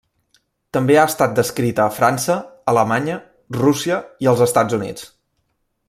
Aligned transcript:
També 0.77 0.95
ha 1.01 1.03
estat 1.09 1.35
descrita 1.39 1.83
a 1.85 1.93
França, 1.97 2.39
Alemanya, 2.73 3.19
Rússia 3.61 4.01
i 4.27 4.31
els 4.33 4.43
Estats 4.51 4.79
Units. 4.81 5.07